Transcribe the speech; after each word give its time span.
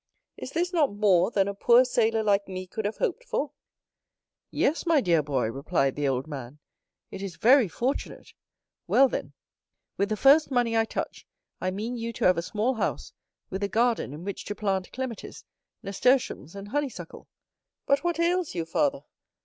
Is 0.35 0.49
this 0.53 0.73
not 0.73 0.91
more 0.95 1.29
than 1.29 1.47
a 1.47 1.53
poor 1.53 1.85
sailor 1.85 2.23
like 2.23 2.47
me 2.47 2.65
could 2.65 2.85
have 2.85 2.97
hoped 2.97 3.23
for?" 3.23 3.51
"Yes, 4.49 4.87
my 4.87 4.99
dear 4.99 5.21
boy," 5.21 5.51
replied 5.51 5.95
the 5.95 6.07
old 6.07 6.25
man, 6.25 6.57
"it 7.11 7.21
is 7.21 7.35
very 7.35 7.67
fortunate." 7.67 8.33
"Well, 8.87 9.07
then, 9.07 9.33
with 9.97 10.09
the 10.09 10.17
first 10.17 10.49
money 10.49 10.75
I 10.75 10.85
touch, 10.85 11.27
I 11.61 11.69
mean 11.69 11.97
you 11.97 12.13
to 12.13 12.25
have 12.25 12.39
a 12.39 12.41
small 12.41 12.73
house, 12.73 13.13
with 13.51 13.61
a 13.61 13.67
garden 13.69 14.11
in 14.11 14.23
which 14.23 14.43
to 14.45 14.55
plant 14.55 14.91
clematis, 14.91 15.43
nasturtiums, 15.83 16.55
and 16.55 16.69
honeysuckle. 16.69 17.27
But 17.85 18.03
what 18.03 18.17
ails 18.19 18.55
you, 18.55 18.65
father? 18.65 19.01